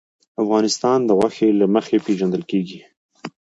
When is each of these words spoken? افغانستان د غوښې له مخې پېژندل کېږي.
افغانستان 0.43 0.99
د 1.05 1.09
غوښې 1.17 1.49
له 1.59 1.65
مخې 1.75 1.97
پېژندل 2.05 2.43
کېږي. 2.51 2.79